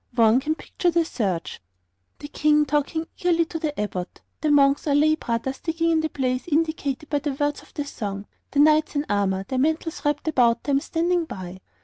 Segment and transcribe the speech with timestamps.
[0.15, 1.59] One can picture the search:
[2.17, 6.09] the King talking eagerly to the Abbot; the monks or lay brothers digging in the
[6.09, 10.27] place indicated by the words of the song; the knights in armour, their mantles wrapped
[10.27, 11.59] about them, standing by.